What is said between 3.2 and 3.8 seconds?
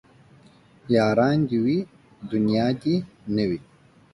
نه وي